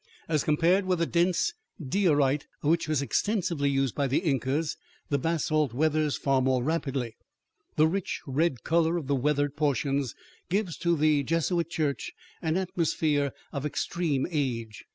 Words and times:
As 0.27 0.43
compared 0.43 0.85
with 0.85 0.97
the 0.97 1.05
dense 1.05 1.53
diorite 1.79 2.47
which 2.61 2.87
was 2.87 3.03
extensively 3.03 3.69
used 3.69 3.93
by 3.93 4.07
the 4.07 4.17
Incas, 4.17 4.75
the 5.09 5.19
basalt 5.19 5.75
weathers 5.75 6.17
far 6.17 6.41
more 6.41 6.63
rapidly. 6.63 7.15
The 7.75 7.85
rich 7.85 8.19
red 8.25 8.63
color 8.63 8.97
of 8.97 9.05
the 9.05 9.13
weathered 9.13 9.55
portions 9.55 10.15
gives 10.49 10.75
to 10.77 10.95
the 10.97 11.21
Jesuit 11.21 11.69
Church 11.69 12.13
an 12.41 12.57
atmosphere 12.57 13.31
of 13.53 13.63
extreme 13.63 14.25
age. 14.31 14.85